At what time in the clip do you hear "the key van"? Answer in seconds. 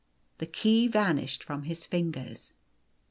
0.39-1.19